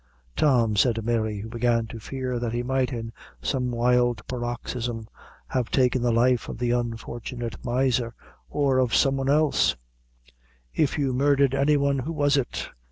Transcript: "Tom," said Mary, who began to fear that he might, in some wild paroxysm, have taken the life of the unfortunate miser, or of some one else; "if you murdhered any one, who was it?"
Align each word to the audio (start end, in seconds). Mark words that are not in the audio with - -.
"Tom," 0.35 0.75
said 0.75 1.05
Mary, 1.05 1.41
who 1.41 1.47
began 1.47 1.85
to 1.85 1.99
fear 1.99 2.39
that 2.39 2.53
he 2.53 2.63
might, 2.63 2.91
in 2.91 3.13
some 3.39 3.69
wild 3.69 4.25
paroxysm, 4.25 5.07
have 5.49 5.69
taken 5.69 6.01
the 6.01 6.11
life 6.11 6.49
of 6.49 6.57
the 6.57 6.71
unfortunate 6.71 7.63
miser, 7.63 8.15
or 8.49 8.79
of 8.79 8.95
some 8.95 9.17
one 9.17 9.29
else; 9.29 9.75
"if 10.73 10.97
you 10.97 11.13
murdhered 11.13 11.53
any 11.53 11.77
one, 11.77 11.99
who 11.99 12.13
was 12.13 12.35
it?" 12.35 12.69